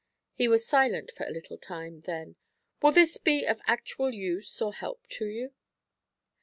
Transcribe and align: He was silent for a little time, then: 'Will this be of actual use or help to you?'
He 0.33 0.47
was 0.47 0.65
silent 0.65 1.11
for 1.11 1.27
a 1.27 1.31
little 1.31 1.59
time, 1.59 2.01
then: 2.07 2.35
'Will 2.81 2.91
this 2.91 3.17
be 3.19 3.45
of 3.45 3.61
actual 3.67 4.11
use 4.11 4.59
or 4.59 4.73
help 4.73 5.05
to 5.09 5.27
you?' 5.27 5.53